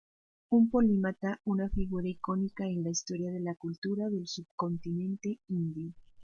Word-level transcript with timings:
Un 0.49 0.71
polímata 0.71 1.39
una 1.45 1.69
figura 1.69 2.09
icónica 2.09 2.65
en 2.65 2.81
la 2.83 2.89
historia 2.89 3.29
de 3.31 3.39
la 3.39 3.53
cultura 3.53 4.09
del 4.09 4.27
subcontinente 4.27 5.37
indio. 5.47 5.93